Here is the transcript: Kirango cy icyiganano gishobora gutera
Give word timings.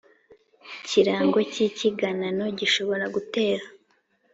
Kirango 0.87 1.39
cy 1.51 1.59
icyiganano 1.67 2.43
gishobora 2.59 3.05
gutera 3.15 3.65